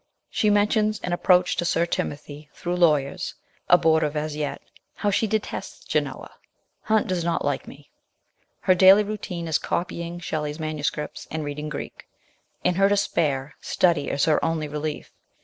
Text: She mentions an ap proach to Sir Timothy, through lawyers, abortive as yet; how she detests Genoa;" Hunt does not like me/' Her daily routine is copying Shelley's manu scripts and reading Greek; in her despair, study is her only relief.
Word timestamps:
She 0.31 0.49
mentions 0.49 0.99
an 1.01 1.13
ap 1.13 1.21
proach 1.21 1.55
to 1.57 1.63
Sir 1.63 1.85
Timothy, 1.85 2.49
through 2.55 2.75
lawyers, 2.77 3.35
abortive 3.69 4.17
as 4.17 4.35
yet; 4.35 4.59
how 4.95 5.11
she 5.11 5.27
detests 5.27 5.85
Genoa;" 5.85 6.31
Hunt 6.89 7.05
does 7.05 7.23
not 7.23 7.45
like 7.45 7.67
me/' 7.67 7.91
Her 8.61 8.73
daily 8.73 9.03
routine 9.03 9.47
is 9.47 9.59
copying 9.59 10.19
Shelley's 10.19 10.59
manu 10.59 10.81
scripts 10.81 11.27
and 11.29 11.45
reading 11.45 11.69
Greek; 11.69 12.07
in 12.63 12.73
her 12.81 12.89
despair, 12.89 13.53
study 13.61 14.09
is 14.09 14.25
her 14.25 14.43
only 14.43 14.67
relief. 14.67 15.11